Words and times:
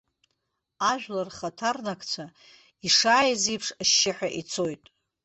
Ажәлар 0.91 1.27
рхаҭарнакцәа, 1.29 2.25
ишааиз 2.87 3.43
еиԥш, 3.51 3.67
ашьшьыҳәа 3.81 4.27
ицоит. 4.39 4.83